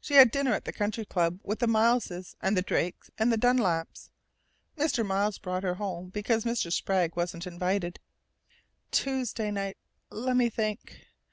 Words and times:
She 0.00 0.14
had 0.14 0.30
dinner 0.30 0.52
at 0.54 0.66
the 0.66 0.72
Country 0.72 1.04
Club 1.04 1.40
with 1.42 1.58
the 1.58 1.66
Mileses 1.66 2.36
and 2.40 2.56
the 2.56 2.62
Drakes 2.62 3.10
and 3.18 3.32
the 3.32 3.36
Dunlaps. 3.36 4.10
Mr. 4.78 5.04
Miles 5.04 5.38
brought 5.38 5.64
her 5.64 5.74
home, 5.74 6.10
because 6.10 6.44
Mr. 6.44 6.72
Sprague 6.72 7.16
wasn't 7.16 7.44
invited.... 7.44 7.98
Tuesday 8.92 9.50
night 9.50 9.76
let 10.12 10.36
me 10.36 10.48
think!... 10.48 11.00